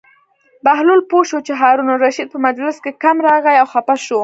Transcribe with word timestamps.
بهلول 0.65 0.99
پوه 1.09 1.23
شو 1.29 1.39
چې 1.47 1.53
هارون 1.61 1.87
الرشید 1.95 2.27
په 2.31 2.39
مجلس 2.47 2.75
کې 2.83 2.99
کم 3.03 3.17
راغی 3.27 3.55
او 3.61 3.67
خپه 3.73 3.95
شو. 4.05 4.19